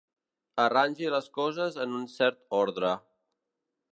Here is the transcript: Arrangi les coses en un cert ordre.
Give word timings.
Arrangi 0.63 1.11
les 1.15 1.27
coses 1.39 1.77
en 1.85 1.93
un 1.99 2.09
cert 2.15 2.41
ordre. 2.63 2.97